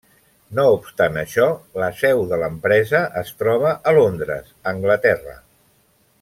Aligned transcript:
No 0.59 0.63
obstant 0.77 1.19
això, 1.23 1.45
la 1.83 1.89
seu 1.99 2.21
de 2.31 2.39
l'empresa 2.45 3.03
es 3.23 3.31
troba 3.43 3.75
a 3.93 3.95
Londres, 3.99 4.53
Anglaterra. 4.73 5.37